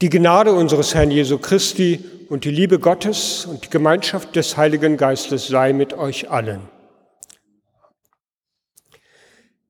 Die 0.00 0.10
Gnade 0.10 0.52
unseres 0.52 0.94
Herrn 0.94 1.10
Jesu 1.10 1.38
Christi 1.38 2.04
und 2.28 2.44
die 2.44 2.52
Liebe 2.52 2.78
Gottes 2.78 3.46
und 3.46 3.64
die 3.64 3.68
Gemeinschaft 3.68 4.36
des 4.36 4.56
Heiligen 4.56 4.96
Geistes 4.96 5.48
sei 5.48 5.72
mit 5.72 5.92
euch 5.92 6.30
allen. 6.30 6.60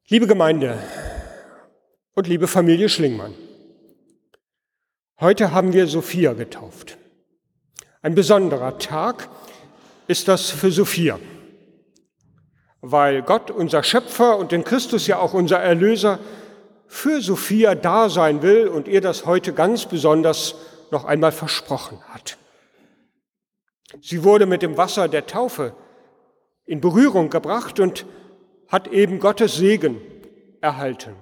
Liebe 0.09 0.27
Gemeinde 0.27 0.79
und 2.15 2.27
liebe 2.27 2.47
Familie 2.47 2.91
Schlingmann, 2.91 3.33
heute 5.19 5.53
haben 5.53 5.73
wir 5.73 5.87
Sophia 5.87 6.35
getauft. 6.35 6.99
Ein 8.03 8.15
besonderer 8.15 8.79
Tag 8.79 9.31
ist 10.09 10.29
das 10.29 10.51
für 10.51 10.71
Sophia, 10.71 11.19
weil 12.83 13.23
Gott, 13.23 13.51
unser 13.51 13.83
Schöpfer 13.83 14.37
und 14.37 14.53
in 14.53 14.63
Christus 14.63 15.07
ja 15.07 15.21
auch 15.21 15.33
unser 15.33 15.61
Erlöser, 15.61 16.19
für 16.89 17.21
Sophia 17.21 17.75
da 17.75 18.09
sein 18.09 18.43
will 18.43 18.67
und 18.67 18.89
ihr 18.89 19.01
das 19.01 19.27
heute 19.27 19.53
ganz 19.53 19.87
besonders 19.87 20.57
noch 20.91 21.05
einmal 21.05 21.33
versprochen 21.33 22.01
hat. 22.09 22.39
Sie 24.01 24.25
wurde 24.25 24.47
mit 24.47 24.63
dem 24.63 24.77
Wasser 24.77 25.07
der 25.07 25.27
Taufe 25.27 25.75
in 26.65 26.81
Berührung 26.81 27.31
gebracht 27.31 27.79
und 27.79 28.07
hat 28.69 28.89
eben 28.89 29.21
Gottes 29.21 29.57
Segen 29.57 30.01
erhalten. 30.61 31.15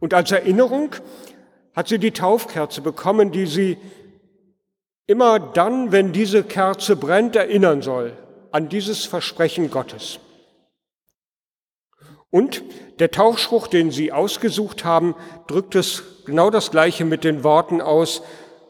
Und 0.00 0.14
als 0.14 0.30
Erinnerung 0.32 0.94
hat 1.74 1.88
sie 1.88 1.98
die 1.98 2.12
Taufkerze 2.12 2.80
bekommen, 2.80 3.30
die 3.30 3.46
sie 3.46 3.78
immer 5.06 5.38
dann, 5.38 5.92
wenn 5.92 6.12
diese 6.12 6.44
Kerze 6.44 6.96
brennt, 6.96 7.36
erinnern 7.36 7.82
soll 7.82 8.16
an 8.50 8.68
dieses 8.68 9.04
Versprechen 9.04 9.70
Gottes. 9.70 10.20
Und 12.30 12.62
der 12.98 13.10
Tauchspruch, 13.10 13.68
den 13.68 13.90
Sie 13.90 14.12
ausgesucht 14.12 14.84
haben, 14.84 15.14
drückt 15.46 15.74
es 15.74 16.02
genau 16.26 16.50
das 16.50 16.70
Gleiche 16.70 17.04
mit 17.04 17.24
den 17.24 17.42
Worten 17.42 17.80
aus. 17.80 18.22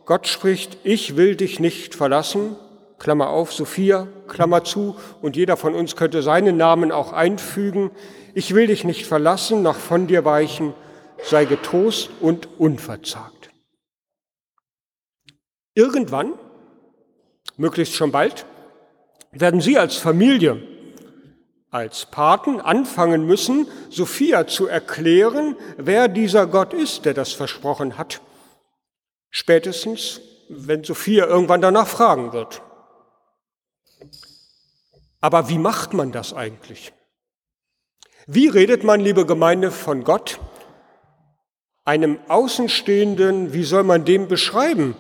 Gott 0.04 0.28
spricht, 0.28 0.78
ich 0.84 1.16
will 1.16 1.34
dich 1.34 1.58
nicht 1.58 1.94
verlassen, 1.94 2.56
Klammer 2.98 3.30
auf, 3.30 3.52
Sophia, 3.52 4.08
Klammer 4.28 4.64
zu, 4.64 4.96
und 5.22 5.36
jeder 5.36 5.56
von 5.56 5.74
uns 5.74 5.96
könnte 5.96 6.22
seinen 6.22 6.56
Namen 6.56 6.92
auch 6.92 7.12
einfügen. 7.12 7.90
Ich 8.34 8.54
will 8.54 8.68
dich 8.68 8.84
nicht 8.84 9.06
verlassen, 9.06 9.62
noch 9.62 9.76
von 9.76 10.06
dir 10.06 10.24
weichen, 10.24 10.74
sei 11.22 11.44
getrost 11.44 12.10
und 12.20 12.48
unverzagt. 12.58 13.50
Irgendwann, 15.74 16.34
möglichst 17.56 17.94
schon 17.94 18.12
bald, 18.12 18.46
werden 19.32 19.60
Sie 19.60 19.78
als 19.78 19.96
Familie 19.96 20.62
als 21.70 22.06
Paten 22.06 22.60
anfangen 22.60 23.26
müssen, 23.26 23.66
Sophia 23.90 24.46
zu 24.46 24.66
erklären, 24.66 25.56
wer 25.76 26.08
dieser 26.08 26.46
Gott 26.46 26.72
ist, 26.72 27.04
der 27.04 27.14
das 27.14 27.32
versprochen 27.32 27.98
hat. 27.98 28.20
Spätestens, 29.30 30.20
wenn 30.48 30.82
Sophia 30.82 31.26
irgendwann 31.26 31.60
danach 31.60 31.86
fragen 31.86 32.32
wird. 32.32 32.62
Aber 35.20 35.48
wie 35.48 35.58
macht 35.58 35.92
man 35.92 36.12
das 36.12 36.32
eigentlich? 36.32 36.92
Wie 38.26 38.48
redet 38.48 38.84
man, 38.84 39.00
liebe 39.00 39.26
Gemeinde, 39.26 39.70
von 39.70 40.04
Gott? 40.04 40.38
Einem 41.84 42.18
Außenstehenden, 42.28 43.52
wie 43.52 43.64
soll 43.64 43.82
man 43.82 44.04
dem 44.04 44.28
beschreiben, 44.28 44.96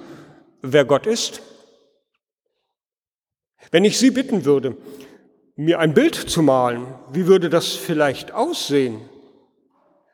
wer 0.62 0.84
Gott 0.84 1.06
ist? 1.06 1.42
Wenn 3.70 3.84
ich 3.84 3.98
Sie 3.98 4.10
bitten 4.10 4.44
würde, 4.44 4.76
mir 5.58 5.80
ein 5.80 5.92
Bild 5.92 6.14
zu 6.14 6.40
malen, 6.40 6.86
wie 7.10 7.26
würde 7.26 7.50
das 7.50 7.72
vielleicht 7.72 8.32
aussehen? 8.32 9.00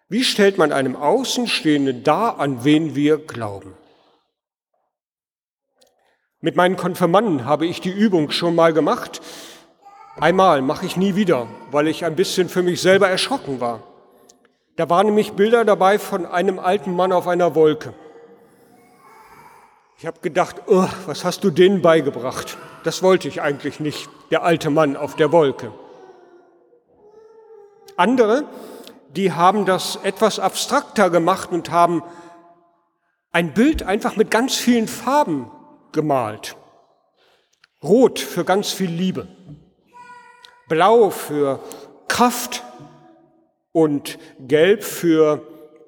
Wie 0.09 0.25
stellt 0.25 0.57
man 0.57 0.73
einem 0.73 0.97
Außenstehenden 0.97 2.03
dar, 2.03 2.39
an 2.39 2.65
wen 2.65 2.95
wir 2.95 3.19
glauben? 3.19 3.75
Mit 6.41 6.57
meinen 6.57 6.79
Konfirmanden 6.79 7.45
habe 7.45 7.67
ich 7.67 7.83
die 7.83 7.91
Übung 7.91 8.31
schon 8.31 8.55
mal 8.55 8.73
gemacht. 8.73 9.21
Einmal 10.17 10.63
mache 10.63 10.87
ich 10.87 10.97
nie 10.97 11.15
wieder, 11.15 11.47
weil 11.71 11.89
ich 11.89 12.07
ein 12.07 12.17
bisschen 12.17 12.49
für 12.49 12.63
mich 12.63 12.81
selber 12.81 13.11
erschrocken 13.11 13.61
war. 13.61 13.83
Da 14.77 14.89
waren 14.89 15.07
nämlich 15.07 15.33
Bilder 15.33 15.67
dabei 15.67 15.99
von 15.99 16.25
einem 16.25 16.59
alten 16.59 16.97
Mann 16.97 17.13
auf 17.13 17.29
einer 17.29 17.55
Wolke. 17.55 17.93
Ich 19.99 20.07
habe 20.07 20.21
gedacht, 20.21 20.57
was 20.67 21.23
hast 21.23 21.45
du 21.45 21.51
denen 21.51 21.83
beigebracht? 21.83 22.57
Das 22.85 23.03
wollte 23.03 23.29
ich 23.29 23.41
eigentlich 23.41 23.81
nicht, 23.81 24.09
der 24.31 24.43
alte 24.43 24.69
Mann 24.69 24.97
auf 24.97 25.17
der 25.17 25.33
Wolke. 25.33 25.73
Andere, 27.97 28.45
die 29.09 29.33
haben 29.33 29.65
das 29.65 29.97
etwas 30.03 30.39
abstrakter 30.39 31.09
gemacht 31.09 31.51
und 31.51 31.71
haben 31.71 32.03
ein 33.33 33.55
Bild 33.55 33.83
einfach 33.83 34.17
mit 34.17 34.31
ganz 34.31 34.55
vielen 34.55 34.87
Farben 34.87 35.51
gemalt. 35.93 36.57
Rot 37.83 38.19
für 38.19 38.45
ganz 38.45 38.71
viel 38.71 38.91
Liebe, 38.91 39.29
blau 40.69 41.09
für 41.09 41.61
Kraft 42.07 42.63
und 43.73 44.19
gelb 44.41 44.85
für, 44.85 45.43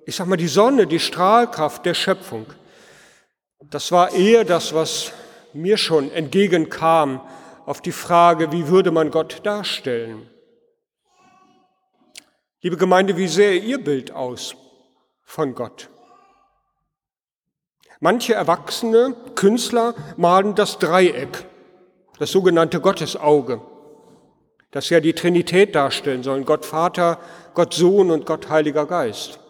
ich 0.06 0.16
sag 0.16 0.28
mal, 0.28 0.36
die 0.36 0.48
Sonne, 0.48 0.86
die 0.86 1.00
Strahlkraft 1.00 1.84
der 1.84 1.94
Schöpfung. 1.94 2.46
Das 3.70 3.92
war 3.92 4.12
eher 4.12 4.44
das, 4.44 4.74
was 4.74 5.12
mir 5.56 5.77
schon 5.77 6.11
entgegenkam 6.11 7.21
auf 7.65 7.81
die 7.81 7.93
Frage, 7.93 8.53
wie 8.53 8.69
würde 8.69 8.91
man 8.91 9.11
Gott 9.11 9.41
darstellen? 9.44 10.31
Liebe 12.61 12.77
Gemeinde, 12.77 13.17
wie 13.17 13.28
sähe 13.28 13.59
Ihr 13.59 13.83
Bild 13.83 14.12
aus 14.12 14.56
von 15.22 15.55
Gott? 15.55 15.89
Manche 18.00 18.34
erwachsene 18.34 19.15
Künstler 19.34 19.94
malen 20.17 20.55
das 20.55 20.78
Dreieck, 20.78 21.47
das 22.19 22.31
sogenannte 22.31 22.81
Gottesauge, 22.81 23.61
das 24.71 24.91
ja 24.91 25.00
die 25.00 25.15
Trinität 25.15 25.75
darstellen 25.75 26.23
soll, 26.23 26.44
Gott 26.44 26.67
Vater, 26.67 27.19
Gott 27.55 27.73
Sohn 27.73 28.11
und 28.11 28.27
Gott 28.27 28.50
Heiliger 28.50 28.87
Geist. 28.87 29.41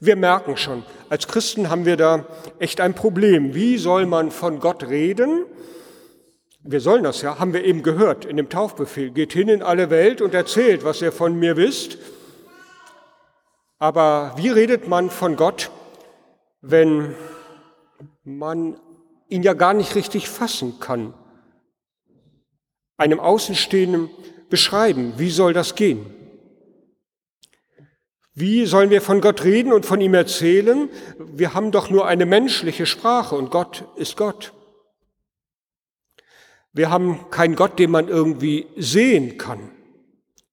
Wir 0.00 0.16
merken 0.16 0.56
schon, 0.56 0.84
als 1.08 1.26
Christen 1.26 1.70
haben 1.70 1.84
wir 1.84 1.96
da 1.96 2.24
echt 2.58 2.80
ein 2.80 2.94
Problem. 2.94 3.54
Wie 3.54 3.78
soll 3.78 4.06
man 4.06 4.30
von 4.30 4.60
Gott 4.60 4.84
reden? 4.84 5.44
Wir 6.62 6.80
sollen 6.80 7.04
das 7.04 7.22
ja, 7.22 7.38
haben 7.38 7.52
wir 7.52 7.64
eben 7.64 7.82
gehört 7.82 8.24
in 8.24 8.36
dem 8.36 8.48
Taufbefehl. 8.48 9.10
Geht 9.10 9.32
hin 9.32 9.48
in 9.48 9.62
alle 9.62 9.90
Welt 9.90 10.20
und 10.20 10.34
erzählt, 10.34 10.84
was 10.84 11.00
ihr 11.00 11.12
von 11.12 11.38
mir 11.38 11.56
wisst. 11.56 11.98
Aber 13.78 14.34
wie 14.36 14.48
redet 14.50 14.88
man 14.88 15.08
von 15.08 15.36
Gott, 15.36 15.70
wenn 16.60 17.14
man 18.24 18.78
ihn 19.28 19.42
ja 19.42 19.54
gar 19.54 19.72
nicht 19.72 19.94
richtig 19.94 20.28
fassen 20.28 20.80
kann? 20.80 21.14
Einem 22.96 23.20
Außenstehenden 23.20 24.10
beschreiben, 24.50 25.14
wie 25.16 25.30
soll 25.30 25.52
das 25.52 25.74
gehen? 25.74 26.04
Wie 28.38 28.66
sollen 28.66 28.90
wir 28.90 29.02
von 29.02 29.20
Gott 29.20 29.42
reden 29.42 29.72
und 29.72 29.84
von 29.84 30.00
ihm 30.00 30.14
erzählen? 30.14 30.88
Wir 31.18 31.54
haben 31.54 31.72
doch 31.72 31.90
nur 31.90 32.06
eine 32.06 32.24
menschliche 32.24 32.86
Sprache 32.86 33.34
und 33.34 33.50
Gott 33.50 33.84
ist 33.96 34.16
Gott. 34.16 34.52
Wir 36.72 36.88
haben 36.88 37.30
keinen 37.32 37.56
Gott, 37.56 37.80
den 37.80 37.90
man 37.90 38.06
irgendwie 38.06 38.68
sehen 38.76 39.38
kann, 39.38 39.72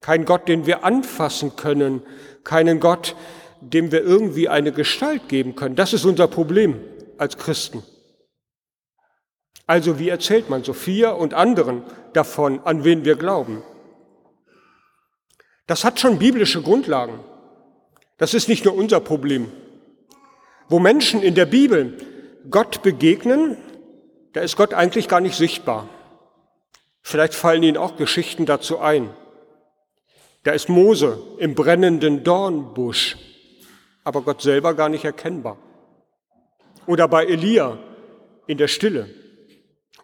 keinen 0.01 0.25
Gott, 0.25 0.47
den 0.47 0.65
wir 0.65 0.83
anfassen 0.83 1.57
können, 1.57 2.01
keinen 2.43 2.79
Gott, 2.79 3.15
dem 3.61 3.91
wir 3.91 4.01
irgendwie 4.01 4.49
eine 4.49 4.71
Gestalt 4.71 5.29
geben 5.29 5.53
können. 5.55 5.75
Das 5.75 5.93
ist 5.93 6.05
unser 6.05 6.27
Problem 6.27 6.81
als 7.19 7.37
Christen. 7.37 7.83
Also 9.67 9.99
wie 9.99 10.09
erzählt 10.09 10.49
man 10.49 10.63
Sophia 10.63 11.11
und 11.11 11.35
anderen 11.35 11.83
davon, 12.13 12.61
an 12.65 12.83
wen 12.83 13.05
wir 13.05 13.15
glauben? 13.15 13.61
Das 15.67 15.83
hat 15.83 15.99
schon 15.99 16.17
biblische 16.17 16.63
Grundlagen. 16.63 17.19
Das 18.17 18.33
ist 18.33 18.47
nicht 18.47 18.65
nur 18.65 18.75
unser 18.75 18.99
Problem. 18.99 19.51
Wo 20.69 20.79
Menschen 20.79 21.21
in 21.21 21.35
der 21.35 21.45
Bibel 21.45 21.97
Gott 22.49 22.81
begegnen, 22.81 23.57
da 24.33 24.41
ist 24.41 24.55
Gott 24.55 24.73
eigentlich 24.73 25.07
gar 25.07 25.21
nicht 25.21 25.35
sichtbar. 25.35 25.89
Vielleicht 27.01 27.35
fallen 27.35 27.63
Ihnen 27.63 27.77
auch 27.77 27.97
Geschichten 27.97 28.45
dazu 28.45 28.79
ein. 28.79 29.09
Da 30.43 30.51
ist 30.51 30.69
Mose 30.69 31.21
im 31.37 31.55
brennenden 31.55 32.23
Dornbusch, 32.23 33.17
aber 34.03 34.21
Gott 34.21 34.41
selber 34.41 34.73
gar 34.73 34.89
nicht 34.89 35.05
erkennbar. 35.05 35.57
Oder 36.87 37.07
bei 37.07 37.25
Elia 37.25 37.77
in 38.47 38.57
der 38.57 38.67
Stille. 38.67 39.09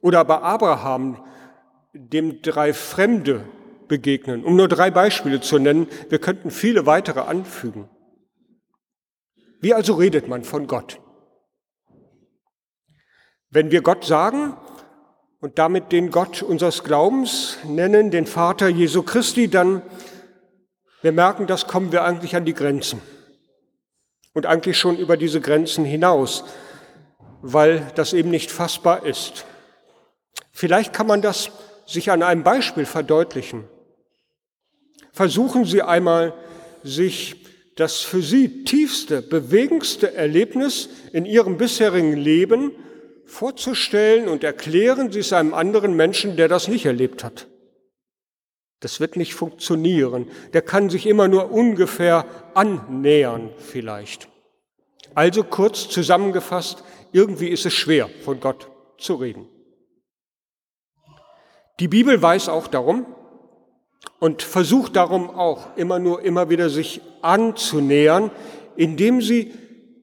Oder 0.02 0.26
bei 0.26 0.38
Abraham, 0.38 1.24
dem 1.94 2.42
drei 2.42 2.74
Fremde 2.74 3.46
begegnen. 3.88 4.44
Um 4.44 4.56
nur 4.56 4.68
drei 4.68 4.90
Beispiele 4.90 5.42
zu 5.42 5.60
nennen, 5.60 5.88
wir 6.10 6.20
könnten 6.20 6.50
viele 6.50 6.86
weitere 6.86 7.20
anfügen. 7.20 7.90
Wie 9.62 9.74
also 9.74 9.94
redet 9.94 10.28
man 10.28 10.44
von 10.44 10.68
Gott? 10.68 11.00
Wenn 13.50 13.72
wir 13.72 13.82
Gott 13.82 14.04
sagen 14.04 14.58
und 15.40 15.58
damit 15.60 15.92
den 15.92 16.12
Gott 16.12 16.42
unseres 16.42 16.84
Glaubens 16.84 17.58
nennen, 17.66 18.12
den 18.12 18.26
Vater 18.26 18.68
Jesu 18.68 19.04
Christi, 19.04 19.48
dann 19.48 19.82
wir 21.02 21.12
merken, 21.12 21.48
das 21.48 21.68
kommen 21.68 21.92
wir 21.92 22.04
eigentlich 22.04 22.36
an 22.36 22.46
die 22.46 22.54
Grenzen. 22.54 23.02
und 24.34 24.46
eigentlich 24.46 24.78
schon 24.78 24.98
über 24.98 25.18
diese 25.18 25.42
Grenzen 25.42 25.86
hinaus, 25.86 26.46
weil 27.42 27.92
das 27.96 28.14
eben 28.14 28.30
nicht 28.30 28.52
fassbar 28.52 29.06
ist. 29.06 29.46
Vielleicht 30.52 30.94
kann 30.94 31.08
man 31.08 31.22
das 31.22 31.52
sich 31.86 32.12
an 32.12 32.24
einem 32.24 32.44
Beispiel 32.44 32.86
verdeutlichen. 32.86 33.66
Versuchen 35.12 35.66
Sie 35.66 35.82
einmal, 35.82 36.34
sich 36.84 37.41
das 37.76 38.02
für 38.02 38.22
Sie 38.22 38.64
tiefste, 38.64 39.22
bewegendste 39.22 40.14
Erlebnis 40.14 40.90
in 41.14 41.26
Ihrem 41.26 41.58
bisherigen 41.58 42.16
Leben 42.16 42.72
vorzustellen 43.26 44.28
und 44.28 44.44
erklären 44.44 45.12
Sie 45.12 45.20
es 45.20 45.34
einem 45.34 45.54
anderen 45.54 45.96
Menschen, 45.96 46.36
der 46.36 46.48
das 46.48 46.68
nicht 46.68 46.86
erlebt 46.86 47.24
hat. 47.24 47.48
Das 48.82 49.00
wird 49.00 49.16
nicht 49.16 49.36
funktionieren. 49.36 50.30
Der 50.54 50.62
kann 50.64 50.90
sich 50.90 51.06
immer 51.06 51.28
nur 51.28 51.52
ungefähr 51.52 52.26
annähern 52.56 53.52
vielleicht. 53.58 54.28
Also 55.14 55.44
kurz 55.44 55.88
zusammengefasst, 55.88 56.84
irgendwie 57.12 57.50
ist 57.50 57.66
es 57.66 57.74
schwer, 57.74 58.10
von 58.24 58.40
Gott 58.40 58.70
zu 58.98 59.16
reden. 59.16 59.48
Die 61.80 61.88
Bibel 61.88 62.22
weiß 62.22 62.50
auch 62.50 62.68
darum 62.68 63.06
und 64.22 64.44
versucht 64.44 64.98
darum 64.98 65.32
auch 65.32 65.76
immer 65.78 65.98
nur 65.98 66.22
immer 66.22 66.52
wieder 66.52 66.70
sich 66.70 67.02
anzunähern, 67.24 68.30
indem 68.76 69.20
sie 69.20 69.52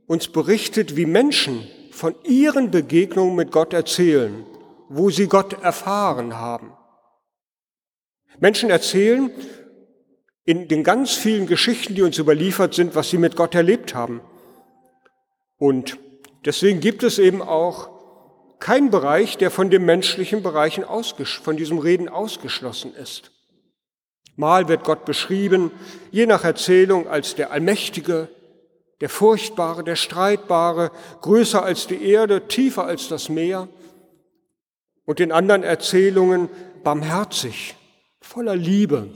uns 0.09 0.27
berichtet, 0.27 0.97
wie 0.97 1.07
Menschen 1.07 1.69
von 1.93 2.17
ihren 2.25 2.73
Begegnungen 2.73 3.37
mit 3.37 3.53
Gott 3.53 3.73
erzählen, 3.73 4.45
wo 4.89 5.11
sie 5.11 5.29
Gott 5.29 5.63
erfahren 5.63 6.37
haben. 6.37 6.73
Menschen 8.41 8.71
erzählen 8.71 9.31
in 10.45 10.67
den 10.67 10.83
ganz 10.83 11.13
vielen 11.13 11.47
Geschichten, 11.47 11.95
die 11.95 12.03
uns 12.03 12.19
überliefert 12.19 12.75
sind, 12.75 12.97
was 12.97 13.11
sie 13.11 13.19
mit 13.19 13.37
Gott 13.37 13.55
erlebt 13.55 13.95
haben. 13.95 14.21
Und 15.59 15.97
deswegen 16.45 16.81
gibt 16.81 17.05
es 17.05 17.21
eben 17.21 17.41
auch 17.41 17.89
keinen 18.59 18.91
Bereich, 18.91 19.39
der 19.39 19.53
von 19.53 19.71
den 19.71 19.85
menschlichen 19.85 20.43
Bereichen 20.43 20.83
von 20.83 21.57
diesem 21.57 21.79
Reden 21.79 22.09
ausgeschlossen 22.09 22.97
ist. 22.97 23.31
Mal 24.39 24.69
wird 24.69 24.85
Gott 24.85 25.05
beschrieben, 25.05 25.73
je 26.13 26.25
nach 26.25 26.45
Erzählung, 26.45 27.09
als 27.09 27.35
der 27.35 27.51
Allmächtige, 27.51 28.29
der 29.01 29.09
Furchtbare, 29.09 29.83
der 29.83 29.97
Streitbare, 29.97 30.93
größer 31.23 31.65
als 31.65 31.89
die 31.89 32.05
Erde, 32.05 32.47
tiefer 32.47 32.85
als 32.85 33.09
das 33.09 33.29
Meer. 33.29 33.67
Und 35.05 35.19
in 35.19 35.33
anderen 35.33 35.65
Erzählungen 35.65 36.49
barmherzig, 36.85 37.75
voller 38.21 38.55
Liebe, 38.55 39.09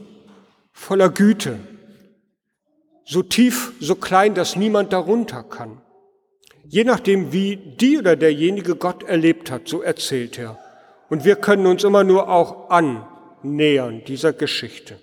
voller 0.72 1.08
Güte, 1.08 1.60
so 3.04 3.22
tief, 3.22 3.74
so 3.78 3.94
klein, 3.94 4.34
dass 4.34 4.56
niemand 4.56 4.92
darunter 4.92 5.44
kann. 5.44 5.80
Je 6.64 6.82
nachdem, 6.82 7.32
wie 7.32 7.54
die 7.56 7.96
oder 7.96 8.16
derjenige 8.16 8.74
Gott 8.74 9.04
erlebt 9.04 9.52
hat, 9.52 9.68
so 9.68 9.82
erzählt 9.82 10.36
er. 10.36 10.58
Und 11.08 11.24
wir 11.24 11.36
können 11.36 11.66
uns 11.66 11.84
immer 11.84 12.02
nur 12.02 12.28
auch 12.28 12.70
annähern 12.70 14.02
dieser 14.04 14.32
Geschichte. 14.32 14.98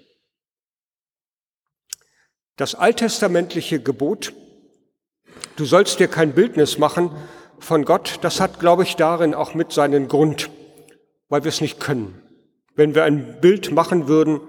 Das 2.60 2.76
alttestamentliche 2.76 3.80
Gebot, 3.80 4.34
du 5.56 5.64
sollst 5.64 6.02
dir 6.02 6.10
kein 6.10 6.34
Bildnis 6.34 6.78
machen 6.78 7.10
von 7.58 7.86
Gott, 7.86 8.20
das 8.20 8.42
hat, 8.42 8.60
glaube 8.60 8.84
ich, 8.84 8.98
darin 8.98 9.34
auch 9.34 9.54
mit 9.54 9.72
seinen 9.72 10.10
Grund, 10.10 10.50
weil 11.30 11.46
wir 11.46 11.50
es 11.50 11.62
nicht 11.62 11.80
können. 11.80 12.22
Wenn 12.76 12.96
wir 12.96 13.06
ein 13.06 13.40
Bild 13.40 13.72
machen 13.72 14.10
würden, 14.10 14.42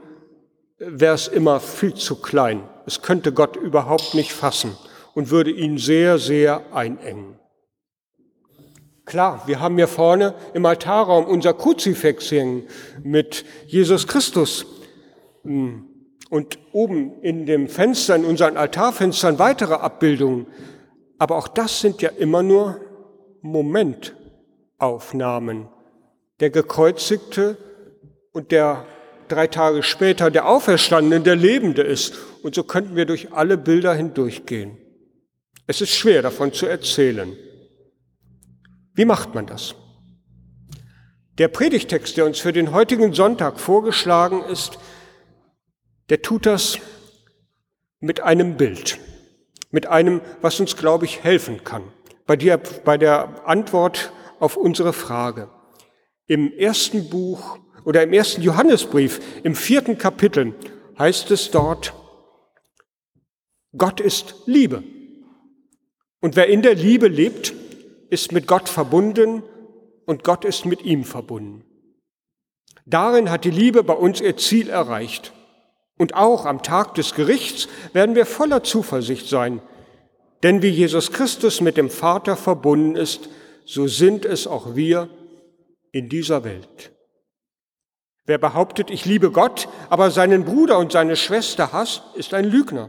wäre 0.78 1.14
es 1.14 1.28
immer 1.28 1.60
viel 1.60 1.94
zu 1.94 2.20
klein. 2.20 2.68
Es 2.84 3.00
könnte 3.00 3.32
Gott 3.32 3.54
überhaupt 3.54 4.14
nicht 4.14 4.32
fassen 4.32 4.76
und 5.14 5.30
würde 5.30 5.52
ihn 5.52 5.78
sehr, 5.78 6.18
sehr 6.18 6.64
einengen. 6.74 7.38
Klar, 9.04 9.44
wir 9.46 9.60
haben 9.60 9.76
hier 9.76 9.86
vorne 9.86 10.34
im 10.52 10.66
Altarraum 10.66 11.26
unser 11.26 11.54
Kruzifix 11.54 12.32
hängen 12.32 12.64
mit 13.04 13.44
Jesus 13.68 14.08
Christus. 14.08 14.66
Und 16.30 16.58
oben 16.72 17.20
in 17.20 17.44
dem 17.44 17.68
Fenster, 17.68 18.16
in 18.16 18.24
unseren 18.24 18.56
Altarfenstern 18.56 19.38
weitere 19.38 19.74
Abbildungen. 19.74 20.46
Aber 21.18 21.36
auch 21.36 21.48
das 21.48 21.82
sind 21.82 22.00
ja 22.00 22.08
immer 22.08 22.42
nur 22.42 22.80
Momentaufnahmen. 23.42 25.68
Der 26.40 26.50
Gekreuzigte 26.50 27.56
und 28.32 28.52
der 28.52 28.86
drei 29.28 29.46
Tage 29.46 29.82
später 29.82 30.30
der 30.30 30.46
Auferstandene, 30.46 31.20
der 31.20 31.36
Lebende 31.36 31.82
ist. 31.82 32.14
Und 32.42 32.54
so 32.54 32.62
könnten 32.62 32.96
wir 32.96 33.06
durch 33.06 33.32
alle 33.32 33.58
Bilder 33.58 33.94
hindurchgehen. 33.94 34.78
Es 35.66 35.80
ist 35.80 35.90
schwer 35.90 36.22
davon 36.22 36.52
zu 36.52 36.66
erzählen. 36.66 37.36
Wie 38.94 39.04
macht 39.04 39.34
man 39.34 39.46
das? 39.46 39.74
Der 41.38 41.48
Predigtext, 41.48 42.16
der 42.16 42.26
uns 42.26 42.38
für 42.38 42.52
den 42.52 42.72
heutigen 42.72 43.14
Sonntag 43.14 43.60
vorgeschlagen 43.60 44.44
ist, 44.44 44.78
der 46.10 46.22
tut 46.22 46.44
das 46.44 46.78
mit 48.00 48.20
einem 48.20 48.56
Bild, 48.56 48.98
mit 49.70 49.86
einem, 49.86 50.20
was 50.42 50.60
uns, 50.60 50.76
glaube 50.76 51.06
ich, 51.06 51.24
helfen 51.24 51.64
kann 51.64 51.84
bei 52.30 52.36
der, 52.36 52.58
bei 52.58 52.96
der 52.96 53.44
Antwort 53.48 54.12
auf 54.38 54.56
unsere 54.56 54.92
Frage. 54.92 55.50
Im 56.28 56.52
ersten 56.52 57.10
Buch 57.10 57.58
oder 57.84 58.04
im 58.04 58.12
ersten 58.12 58.40
Johannesbrief, 58.40 59.20
im 59.42 59.56
vierten 59.56 59.98
Kapitel, 59.98 60.54
heißt 60.96 61.32
es 61.32 61.50
dort, 61.50 61.92
Gott 63.76 63.98
ist 63.98 64.36
Liebe. 64.46 64.84
Und 66.20 66.36
wer 66.36 66.46
in 66.46 66.62
der 66.62 66.76
Liebe 66.76 67.08
lebt, 67.08 67.52
ist 68.10 68.30
mit 68.30 68.46
Gott 68.46 68.68
verbunden 68.68 69.42
und 70.06 70.22
Gott 70.22 70.44
ist 70.44 70.66
mit 70.66 70.82
ihm 70.82 71.02
verbunden. 71.02 71.64
Darin 72.86 73.28
hat 73.28 73.44
die 73.44 73.50
Liebe 73.50 73.82
bei 73.82 73.94
uns 73.94 74.20
ihr 74.20 74.36
Ziel 74.36 74.68
erreicht. 74.68 75.32
Und 76.00 76.14
auch 76.14 76.46
am 76.46 76.62
Tag 76.62 76.94
des 76.94 77.14
Gerichts 77.14 77.68
werden 77.92 78.14
wir 78.14 78.24
voller 78.24 78.62
Zuversicht 78.62 79.28
sein. 79.28 79.60
Denn 80.42 80.62
wie 80.62 80.70
Jesus 80.70 81.12
Christus 81.12 81.60
mit 81.60 81.76
dem 81.76 81.90
Vater 81.90 82.38
verbunden 82.38 82.96
ist, 82.96 83.28
so 83.66 83.86
sind 83.86 84.24
es 84.24 84.46
auch 84.46 84.74
wir 84.74 85.10
in 85.92 86.08
dieser 86.08 86.42
Welt. 86.42 86.92
Wer 88.24 88.38
behauptet, 88.38 88.90
ich 88.90 89.04
liebe 89.04 89.30
Gott, 89.30 89.68
aber 89.90 90.10
seinen 90.10 90.46
Bruder 90.46 90.78
und 90.78 90.90
seine 90.90 91.16
Schwester 91.16 91.70
hasst, 91.70 92.02
ist 92.14 92.32
ein 92.32 92.46
Lügner. 92.46 92.88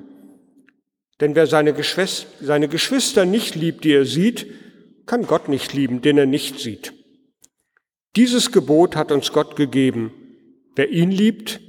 Denn 1.19 1.35
wer 1.35 1.47
seine 1.47 1.73
Geschwister, 1.73 2.29
seine 2.39 2.69
Geschwister 2.69 3.25
nicht 3.25 3.55
liebt, 3.55 3.83
die 3.83 3.91
er 3.91 4.05
sieht, 4.05 4.47
kann 5.05 5.27
Gott 5.27 5.49
nicht 5.49 5.73
lieben, 5.73 6.01
den 6.01 6.17
er 6.17 6.27
nicht 6.27 6.61
sieht. 6.61 6.93
Dieses 8.15 8.53
Gebot 8.53 8.95
hat 8.95 9.11
uns 9.11 9.33
Gott 9.33 9.57
gegeben. 9.57 10.13
Wer 10.77 10.91
ihn 10.91 11.11
liebt, 11.11 11.59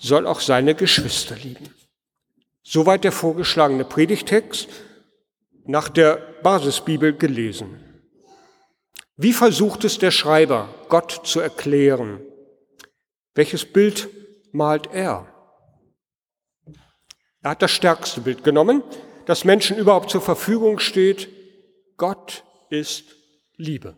soll 0.00 0.26
auch 0.26 0.40
seine 0.40 0.74
Geschwister 0.74 1.36
lieben. 1.36 1.72
Soweit 2.62 3.04
der 3.04 3.12
vorgeschlagene 3.12 3.84
Predigtext 3.84 4.68
nach 5.66 5.88
der 5.88 6.16
Basisbibel 6.42 7.16
gelesen. 7.16 7.84
Wie 9.16 9.32
versucht 9.34 9.84
es 9.84 9.98
der 9.98 10.10
Schreiber, 10.10 10.74
Gott 10.88 11.20
zu 11.24 11.40
erklären? 11.40 12.20
Welches 13.34 13.64
Bild 13.64 14.08
malt 14.52 14.88
er? 14.92 15.26
Er 17.42 17.50
hat 17.50 17.62
das 17.62 17.70
stärkste 17.70 18.22
Bild 18.22 18.42
genommen, 18.44 18.82
das 19.26 19.44
Menschen 19.44 19.76
überhaupt 19.76 20.10
zur 20.10 20.22
Verfügung 20.22 20.78
steht. 20.78 21.28
Gott 21.96 22.44
ist 22.70 23.16
Liebe. 23.56 23.96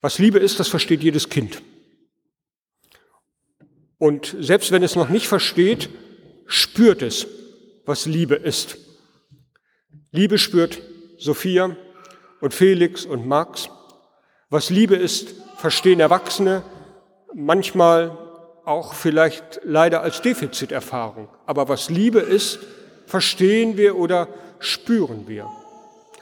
Was 0.00 0.18
Liebe 0.18 0.38
ist, 0.38 0.58
das 0.58 0.68
versteht 0.68 1.02
jedes 1.02 1.28
Kind. 1.28 1.62
Und 3.98 4.36
selbst 4.40 4.72
wenn 4.72 4.82
es 4.82 4.96
noch 4.96 5.08
nicht 5.08 5.28
versteht, 5.28 5.88
spürt 6.46 7.02
es, 7.02 7.26
was 7.84 8.06
Liebe 8.06 8.34
ist. 8.34 8.78
Liebe 10.10 10.38
spürt 10.38 10.80
Sophia 11.18 11.76
und 12.40 12.54
Felix 12.54 13.04
und 13.04 13.26
Max. 13.26 13.68
Was 14.50 14.70
Liebe 14.70 14.96
ist, 14.96 15.34
verstehen 15.56 16.00
Erwachsene, 16.00 16.62
manchmal 17.34 18.16
auch 18.64 18.94
vielleicht 18.94 19.60
leider 19.64 20.02
als 20.02 20.22
Defiziterfahrung. 20.22 21.28
Aber 21.46 21.68
was 21.68 21.88
Liebe 21.88 22.20
ist, 22.20 22.58
verstehen 23.06 23.76
wir 23.76 23.96
oder 23.96 24.28
spüren 24.58 25.28
wir. 25.28 25.48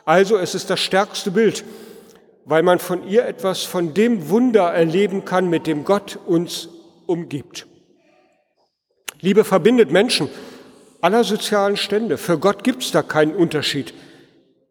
Also 0.04 0.37
es 0.37 0.54
ist 0.54 0.71
das 0.71 0.81
stärkste 0.81 1.31
Bild, 1.31 1.64
weil 2.45 2.62
man 2.62 2.78
von 2.78 3.09
ihr 3.09 3.26
etwas 3.26 3.62
von 3.62 3.95
dem 3.95 4.28
Wunder 4.28 4.73
erleben 4.73 5.25
kann, 5.25 5.49
mit 5.49 5.66
dem 5.66 5.85
Gott 5.85 6.19
uns 6.26 6.69
umgibt. 7.06 7.66
Liebe 9.20 9.44
verbindet 9.44 9.90
Menschen 9.90 10.28
aller 11.00 11.25
sozialen 11.25 11.76
Stände. 11.76 12.18
Für 12.18 12.38
Gott 12.38 12.64
gibt 12.64 12.82
es 12.82 12.90
da 12.90 13.02
keinen 13.02 13.34
Unterschied. 13.34 13.94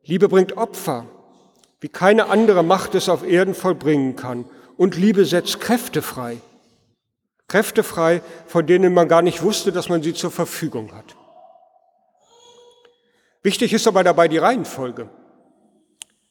Liebe 0.03 0.27
bringt 0.27 0.57
Opfer, 0.57 1.05
wie 1.79 1.89
keine 1.89 2.27
andere 2.27 2.63
Macht 2.63 2.95
es 2.95 3.09
auf 3.09 3.25
Erden 3.25 3.53
vollbringen 3.53 4.15
kann. 4.15 4.45
Und 4.77 4.95
Liebe 4.97 5.25
setzt 5.25 5.59
Kräfte 5.59 6.01
frei. 6.01 6.37
Kräfte 7.47 7.83
frei, 7.83 8.21
von 8.47 8.65
denen 8.65 8.93
man 8.93 9.07
gar 9.07 9.21
nicht 9.21 9.43
wusste, 9.43 9.71
dass 9.71 9.89
man 9.89 10.01
sie 10.01 10.13
zur 10.13 10.31
Verfügung 10.31 10.91
hat. 10.93 11.15
Wichtig 13.43 13.73
ist 13.73 13.87
aber 13.87 14.03
dabei 14.03 14.27
die 14.27 14.37
Reihenfolge. 14.37 15.09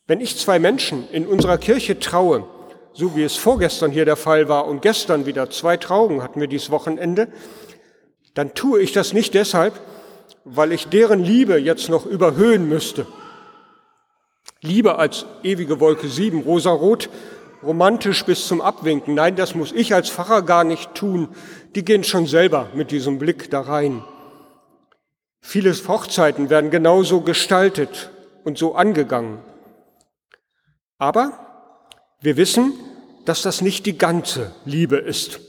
Wenn 0.06 0.20
ich 0.20 0.38
zwei 0.38 0.58
Menschen 0.58 1.08
in 1.10 1.26
unserer 1.26 1.58
Kirche 1.58 1.98
traue, 2.00 2.48
so 2.94 3.16
wie 3.16 3.22
es 3.22 3.36
vorgestern 3.36 3.90
hier 3.90 4.04
der 4.04 4.16
Fall 4.16 4.48
war 4.48 4.66
und 4.66 4.82
gestern 4.82 5.26
wieder 5.26 5.50
zwei 5.50 5.76
Trauungen 5.76 6.22
hatten 6.22 6.40
wir 6.40 6.48
dieses 6.48 6.70
Wochenende, 6.70 7.28
dann 8.34 8.54
tue 8.54 8.80
ich 8.80 8.92
das 8.92 9.12
nicht 9.12 9.34
deshalb, 9.34 9.80
weil 10.44 10.72
ich 10.72 10.88
deren 10.88 11.22
Liebe 11.22 11.58
jetzt 11.58 11.88
noch 11.88 12.06
überhöhen 12.06 12.68
müsste. 12.68 13.06
Liebe 14.60 14.98
als 14.98 15.26
ewige 15.42 15.80
Wolke 15.80 16.08
sieben, 16.08 16.42
rosarot, 16.42 17.10
romantisch 17.62 18.24
bis 18.24 18.46
zum 18.46 18.60
Abwinken. 18.60 19.14
Nein, 19.14 19.36
das 19.36 19.54
muss 19.54 19.72
ich 19.72 19.94
als 19.94 20.08
Pfarrer 20.08 20.42
gar 20.42 20.64
nicht 20.64 20.94
tun. 20.94 21.28
Die 21.74 21.84
gehen 21.84 22.04
schon 22.04 22.26
selber 22.26 22.68
mit 22.74 22.90
diesem 22.90 23.18
Blick 23.18 23.50
da 23.50 23.60
rein. 23.60 24.04
Viele 25.40 25.72
Hochzeiten 25.72 26.50
werden 26.50 26.70
genauso 26.70 27.20
gestaltet 27.20 28.10
und 28.44 28.56
so 28.56 28.74
angegangen. 28.74 29.38
Aber 30.98 31.51
wir 32.22 32.36
wissen, 32.36 32.74
dass 33.24 33.42
das 33.42 33.60
nicht 33.60 33.84
die 33.84 33.98
ganze 33.98 34.52
Liebe 34.64 34.96
ist, 34.96 35.40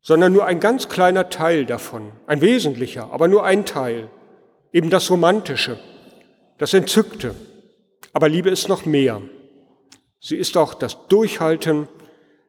sondern 0.00 0.32
nur 0.32 0.46
ein 0.46 0.60
ganz 0.60 0.88
kleiner 0.88 1.28
Teil 1.28 1.66
davon, 1.66 2.10
ein 2.26 2.40
wesentlicher, 2.40 3.12
aber 3.12 3.28
nur 3.28 3.44
ein 3.44 3.66
Teil, 3.66 4.08
eben 4.72 4.88
das 4.88 5.10
Romantische, 5.10 5.78
das 6.56 6.72
Entzückte. 6.72 7.34
Aber 8.14 8.30
Liebe 8.30 8.48
ist 8.48 8.68
noch 8.68 8.86
mehr. 8.86 9.20
Sie 10.20 10.36
ist 10.36 10.56
auch 10.56 10.72
das 10.74 11.06
Durchhalten, 11.08 11.86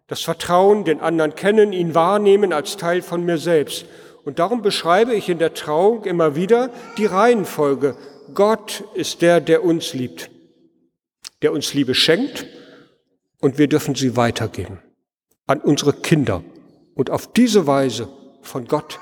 das 0.08 0.22
Vertrauen, 0.22 0.86
den 0.86 1.02
anderen 1.02 1.36
kennen, 1.36 1.74
ihn 1.74 1.96
wahrnehmen 1.96 2.54
als 2.54 2.78
Teil 2.78 3.02
von 3.02 3.26
mir 3.26 3.38
selbst. 3.38 3.86
Und 4.24 4.40
darum 4.40 4.62
beschreibe 4.62 5.14
ich 5.14 5.28
in 5.28 5.40
der 5.40 5.54
Trauung 5.54 6.06
immer 6.06 6.36
wieder 6.38 6.70
die 6.98 7.06
Reihenfolge. 7.06 7.98
Gott 8.34 8.86
ist 8.94 9.22
der, 9.22 9.42
der 9.42 9.64
uns 9.66 9.94
liebt, 9.94 10.30
der 11.42 11.52
uns 11.52 11.74
Liebe 11.74 11.94
schenkt 11.94 12.46
und 13.44 13.58
wir 13.58 13.68
dürfen 13.68 13.94
sie 13.94 14.16
weitergeben 14.16 14.80
an 15.48 15.60
unsere 15.60 15.92
Kinder 15.92 16.42
und 16.96 17.10
auf 17.10 17.34
diese 17.34 17.68
Weise 17.68 18.08
von 18.42 18.66
Gott 18.66 19.00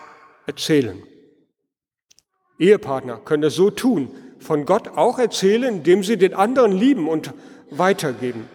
erzählen. 0.48 1.02
Ehepartner 2.58 3.18
können 3.18 3.44
es 3.44 3.54
so 3.54 3.70
tun, 3.70 4.10
von 4.40 4.66
Gott 4.66 4.88
auch 4.88 5.20
erzählen, 5.20 5.76
indem 5.76 6.04
sie 6.04 6.18
den 6.18 6.34
anderen 6.34 6.72
lieben 6.72 7.08
und 7.08 7.36
weitergeben. 7.70 8.50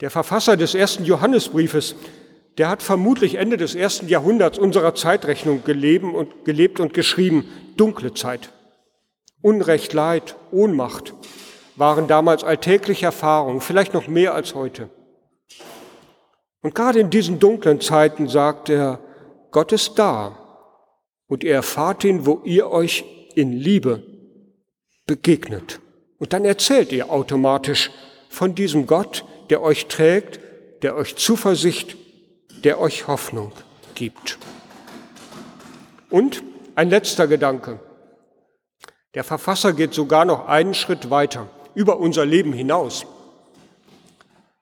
Der 0.00 0.12
Verfasser 0.12 0.56
des 0.56 0.76
ersten 0.76 1.04
Johannesbriefes, 1.04 1.96
der 2.58 2.68
hat 2.68 2.84
vermutlich 2.84 3.34
Ende 3.34 3.56
des 3.56 3.74
ersten 3.74 4.06
Jahrhunderts 4.06 4.56
unserer 4.56 4.94
Zeitrechnung 4.94 5.64
gelebt 5.64 6.78
und 6.78 6.94
geschrieben, 6.94 7.44
dunkle 7.76 8.14
Zeit. 8.14 8.52
Unrecht, 9.42 9.92
Leid, 9.94 10.36
Ohnmacht, 10.52 11.12
waren 11.76 12.08
damals 12.08 12.42
alltägliche 12.42 13.06
Erfahrungen, 13.06 13.60
vielleicht 13.60 13.94
noch 13.94 14.08
mehr 14.08 14.34
als 14.34 14.54
heute. 14.54 14.90
Und 16.62 16.74
gerade 16.74 17.00
in 17.00 17.10
diesen 17.10 17.38
dunklen 17.38 17.80
Zeiten 17.80 18.28
sagt 18.28 18.70
er, 18.70 18.98
Gott 19.52 19.72
ist 19.72 19.98
da 19.98 20.36
und 21.28 21.44
ihr 21.44 21.54
erfahrt 21.54 22.02
ihn, 22.04 22.26
wo 22.26 22.40
ihr 22.44 22.70
euch 22.70 23.04
in 23.34 23.52
Liebe 23.52 24.02
begegnet. 25.06 25.80
Und 26.18 26.32
dann 26.32 26.44
erzählt 26.44 26.92
ihr 26.92 27.10
automatisch 27.10 27.90
von 28.28 28.54
diesem 28.54 28.86
Gott, 28.86 29.24
der 29.50 29.62
euch 29.62 29.86
trägt, 29.86 30.40
der 30.82 30.96
euch 30.96 31.16
Zuversicht, 31.16 31.96
der 32.64 32.80
euch 32.80 33.06
Hoffnung 33.06 33.52
gibt. 33.94 34.38
Und 36.10 36.42
ein 36.74 36.90
letzter 36.90 37.26
Gedanke. 37.26 37.80
Der 39.14 39.24
Verfasser 39.24 39.72
geht 39.72 39.94
sogar 39.94 40.24
noch 40.24 40.46
einen 40.46 40.74
Schritt 40.74 41.10
weiter 41.10 41.48
über 41.76 42.00
unser 42.00 42.26
Leben 42.26 42.52
hinaus. 42.52 43.06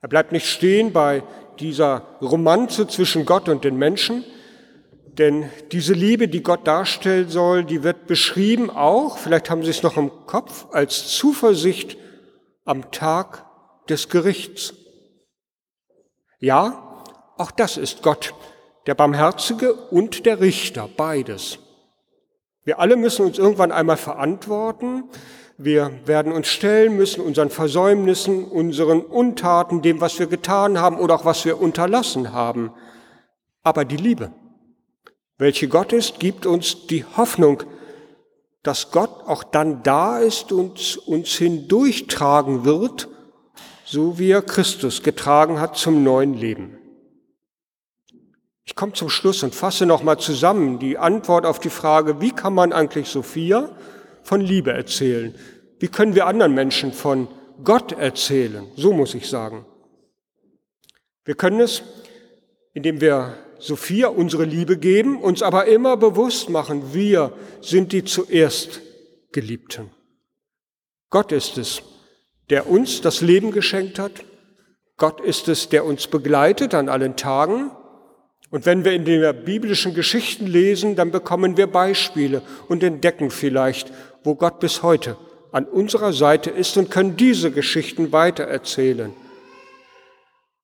Er 0.03 0.09
bleibt 0.09 0.33
nicht 0.33 0.47
stehen 0.47 0.93
bei 0.93 1.23
dieser 1.59 2.03
Romanze 2.21 2.87
zwischen 2.89 3.25
Gott 3.25 3.49
und 3.49 3.65
den 3.65 3.79
Menschen, 3.79 4.25
denn 5.07 5.49
diese 5.71 5.93
Liebe, 5.95 6.27
die 6.27 6.43
Gott 6.43 6.67
darstellen 6.67 7.29
soll, 7.29 7.65
die 7.65 7.85
wird 7.85 8.09
beschrieben 8.09 8.69
auch, 8.69 9.17
vielleicht 9.17 9.49
haben 9.49 9.63
Sie 9.63 9.71
es 9.71 9.83
noch 9.83 9.97
im 9.97 10.11
Kopf, 10.27 10.67
als 10.73 11.09
Zuversicht 11.17 11.97
am 12.65 12.91
Tag 12.91 13.47
des 13.89 14.09
Gerichts. 14.09 14.75
Ja, 16.41 17.05
auch 17.39 17.53
das 17.53 17.77
ist 17.77 18.03
Gott, 18.03 18.35
der 18.87 18.97
Barmherzige 18.97 19.73
und 19.73 20.27
der 20.27 20.41
Richter, 20.41 20.89
beides. 20.97 21.59
Wir 22.65 22.81
alle 22.81 22.97
müssen 22.97 23.25
uns 23.25 23.39
irgendwann 23.39 23.71
einmal 23.71 23.99
verantworten, 23.99 25.05
wir 25.57 26.01
werden 26.05 26.33
uns 26.33 26.49
stellen 26.49 26.97
müssen 26.97 27.21
unseren 27.21 27.51
Versäumnissen, 27.51 28.45
unseren 28.45 29.01
Untaten, 29.01 29.83
dem, 29.83 30.01
was 30.01 30.19
wir 30.19 30.27
getan 30.27 30.81
haben 30.81 30.99
oder 30.99 31.15
auch 31.15 31.25
was 31.25 31.45
wir 31.45 31.61
unterlassen 31.61 32.33
haben. 32.33 32.73
Aber 33.63 33.85
die 33.85 33.97
Liebe, 33.97 34.33
welche 35.39 35.69
Gott 35.69 35.93
ist, 35.93 36.19
gibt 36.19 36.47
uns 36.47 36.87
die 36.87 37.05
Hoffnung, 37.17 37.63
dass 38.63 38.91
Gott 38.91 39.11
auch 39.27 39.45
dann 39.45 39.83
da 39.83 40.19
ist 40.19 40.51
und 40.51 40.99
uns 41.07 41.35
hindurchtragen 41.35 42.65
wird, 42.65 43.09
so 43.85 44.19
wie 44.19 44.31
er 44.31 44.43
Christus 44.43 45.03
getragen 45.03 45.61
hat 45.61 45.77
zum 45.77 46.03
neuen 46.03 46.35
Leben. 46.35 46.79
Ich 48.65 48.75
komme 48.75 48.95
zum 48.95 49.11
Schluss 49.11 49.43
und 49.43 49.55
fasse 49.55 49.87
nochmal 49.87 50.19
zusammen 50.19 50.79
die 50.79 50.97
Antwort 50.97 51.45
auf 51.45 51.59
die 51.59 51.71
Frage, 51.71 52.21
wie 52.21 52.31
kann 52.31 52.55
man 52.55 52.73
eigentlich 52.73 53.09
Sophia 53.09 53.71
von 54.25 54.41
Liebe 54.41 54.73
erzählen? 54.73 55.35
Wie 55.79 55.89
können 55.89 56.15
wir 56.15 56.27
anderen 56.27 56.55
Menschen 56.55 56.93
von 56.93 57.29
Gott 57.63 57.93
erzählen? 57.93 58.67
So 58.77 58.93
muss 58.93 59.15
ich 59.15 59.29
sagen. 59.29 59.65
Wir 61.25 61.35
können 61.35 61.61
es, 61.61 61.83
indem 62.73 63.01
wir 63.01 63.37
Sophia 63.59 64.09
unsere 64.09 64.45
Liebe 64.45 64.77
geben, 64.77 65.21
uns 65.23 65.43
aber 65.43 65.67
immer 65.67 65.97
bewusst 65.97 66.51
machen, 66.51 66.93
wir 66.93 67.33
sind 67.63 67.93
die 67.93 68.05
zuerst 68.05 68.83
Geliebten. 69.33 69.91
Gott 71.11 71.33
ist 71.33 71.59
es, 71.59 71.83
der 72.51 72.69
uns 72.69 73.01
das 73.01 73.21
Leben 73.21 73.53
geschenkt 73.53 73.99
hat. 73.99 74.25
Gott 74.97 75.21
ist 75.21 75.49
es, 75.49 75.69
der 75.69 75.85
uns 75.85 76.07
begleitet 76.07 76.75
an 76.75 76.89
allen 76.89 77.17
Tagen. 77.17 77.71
Und 78.55 78.67
wenn 78.67 78.85
wir 78.85 78.93
in 78.93 79.05
den 79.05 79.45
biblischen 79.45 79.95
Geschichten 79.95 80.47
lesen, 80.47 80.95
dann 80.95 81.11
bekommen 81.11 81.57
wir 81.57 81.67
Beispiele 81.67 82.41
und 82.69 82.85
entdecken 82.85 83.33
vielleicht, 83.33 83.93
wo 84.23 84.37
Gott 84.37 84.61
bis 84.61 84.85
heute 84.85 85.17
an 85.51 85.65
unserer 85.65 86.13
Seite 86.13 86.51
ist 86.51 86.77
und 86.77 86.89
können 86.89 87.17
diese 87.17 87.51
Geschichten 87.51 88.13
weitererzählen. 88.13 89.13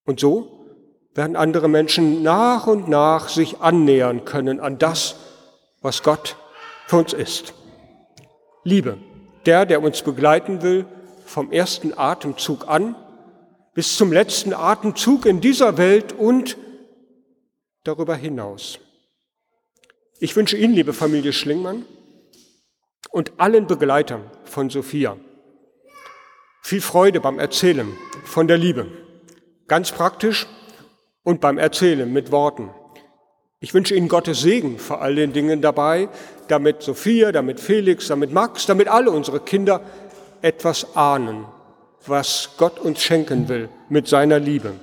Und 0.07 0.21
so 0.21 0.69
werden 1.17 1.35
andere 1.35 1.67
Menschen 1.67 2.23
nach 2.23 2.69
und 2.69 2.89
nach 2.89 3.29
sich 3.29 3.59
annähern 3.59 4.25
können 4.25 4.61
an 4.61 4.79
das, 4.79 5.17
was 5.83 6.05
Gott 6.05 6.37
für 6.87 6.99
uns 6.99 7.13
ist. 7.13 7.55
Liebe, 8.63 8.99
der, 9.47 9.67
der 9.67 9.83
uns 9.83 10.03
begleiten 10.03 10.63
will, 10.63 10.87
vom 11.25 11.51
ersten 11.51 11.93
Atemzug 11.99 12.69
an 12.69 12.95
bis 13.75 13.97
zum 13.97 14.13
letzten 14.13 14.55
Atemzug 14.55 15.27
in 15.27 15.41
dieser 15.41 15.77
Welt 15.77 16.13
und 16.13 16.57
darüber 17.91 18.15
hinaus. 18.15 18.79
Ich 20.21 20.37
wünsche 20.37 20.57
Ihnen, 20.57 20.75
liebe 20.75 20.93
Familie 20.93 21.33
Schlingmann, 21.33 21.85
und 23.11 23.33
allen 23.39 23.67
Begleitern 23.67 24.31
von 24.45 24.71
Sophia 24.71 25.17
viel 26.63 26.81
Freude 26.81 27.21
beim 27.21 27.41
Erzählen 27.41 27.89
von 28.25 28.47
der 28.47 28.59
Liebe, 28.59 28.87
ganz 29.67 29.91
praktisch 29.91 30.47
und 31.25 31.41
beim 31.41 31.59
Erzählen 31.59 32.13
mit 32.13 32.31
Worten. 32.31 32.71
Ich 33.59 33.75
wünsche 33.75 33.97
Ihnen 33.97 34.09
Gottes 34.09 34.41
Segen 34.41 34.79
vor 34.79 35.01
all 35.03 35.17
den 35.17 35.33
Dingen 35.33 35.61
dabei, 35.61 36.09
damit 36.47 36.83
Sophia, 36.83 37.33
damit 37.33 37.59
Felix, 37.59 38.07
damit 38.07 38.33
Max, 38.33 38.67
damit 38.67 38.87
alle 38.87 39.11
unsere 39.11 39.41
Kinder 39.41 39.81
etwas 40.43 40.95
ahnen, 40.95 41.45
was 42.07 42.51
Gott 42.57 42.79
uns 42.79 43.03
schenken 43.03 43.49
will 43.49 43.69
mit 43.89 44.07
seiner 44.07 44.39
Liebe. 44.39 44.75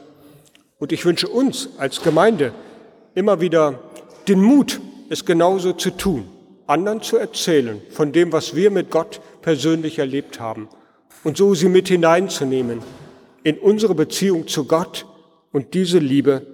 Und 0.78 0.92
ich 0.92 1.06
wünsche 1.06 1.30
uns 1.30 1.70
als 1.78 2.02
Gemeinde 2.02 2.54
immer 3.18 3.42
wieder 3.42 3.80
den 4.28 4.40
Mut, 4.42 4.80
es 5.10 5.26
genauso 5.26 5.74
zu 5.74 5.90
tun, 5.90 6.30
anderen 6.68 7.02
zu 7.02 7.18
erzählen 7.18 7.82
von 7.90 8.12
dem, 8.12 8.32
was 8.32 8.56
wir 8.56 8.70
mit 8.70 8.92
Gott 8.92 9.22
persönlich 9.42 9.98
erlebt 9.98 10.40
haben 10.40 10.70
und 11.24 11.36
so 11.36 11.56
sie 11.56 11.68
mit 11.68 11.88
hineinzunehmen 11.88 12.84
in 13.42 13.58
unsere 13.58 13.96
Beziehung 13.96 14.48
zu 14.48 14.66
Gott 14.66 15.08
und 15.52 15.74
diese 15.74 15.98
Liebe 15.98 16.46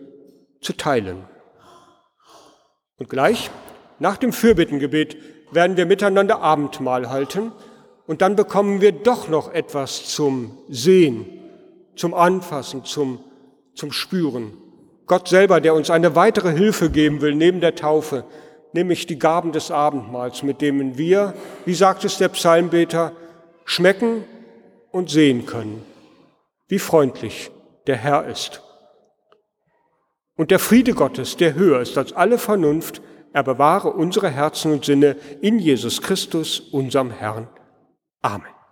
zu 0.61 0.71
teilen. 0.71 1.25
Und 2.97 3.09
gleich 3.09 3.51
nach 3.99 4.15
dem 4.15 4.31
Fürbittengebet 4.31 5.17
werden 5.51 5.75
wir 5.75 5.85
miteinander 5.85 6.39
Abendmahl 6.39 7.09
halten 7.09 7.51
und 8.07 8.21
dann 8.21 8.37
bekommen 8.37 8.79
wir 8.79 8.93
doch 8.93 9.27
noch 9.27 9.53
etwas 9.53 10.05
zum 10.05 10.57
Sehen, 10.69 11.25
zum 11.97 12.13
Anfassen, 12.13 12.85
zum, 12.85 13.19
zum 13.75 13.91
Spüren. 13.91 14.62
Gott 15.05 15.27
selber, 15.27 15.59
der 15.59 15.75
uns 15.75 15.89
eine 15.89 16.15
weitere 16.15 16.51
Hilfe 16.51 16.89
geben 16.89 17.21
will 17.21 17.35
neben 17.35 17.61
der 17.61 17.75
Taufe, 17.75 18.25
nämlich 18.71 19.05
die 19.05 19.19
Gaben 19.19 19.51
des 19.51 19.71
Abendmahls, 19.71 20.43
mit 20.43 20.61
denen 20.61 20.97
wir, 20.97 21.33
wie 21.65 21.73
sagt 21.73 22.05
es 22.05 22.17
der 22.17 22.29
Psalmbeter, 22.29 23.11
schmecken 23.65 24.23
und 24.91 25.09
sehen 25.09 25.45
können, 25.45 25.83
wie 26.67 26.79
freundlich 26.79 27.51
der 27.87 27.97
Herr 27.97 28.25
ist. 28.25 28.61
Und 30.35 30.51
der 30.51 30.59
Friede 30.59 30.93
Gottes, 30.93 31.37
der 31.37 31.53
höher 31.53 31.79
ist 31.81 31.97
als 31.97 32.13
alle 32.13 32.37
Vernunft, 32.37 33.01
er 33.33 33.43
bewahre 33.43 33.91
unsere 33.91 34.29
Herzen 34.29 34.71
und 34.71 34.85
Sinne 34.85 35.15
in 35.41 35.59
Jesus 35.59 36.01
Christus, 36.01 36.59
unserem 36.59 37.11
Herrn. 37.11 37.47
Amen. 38.21 38.62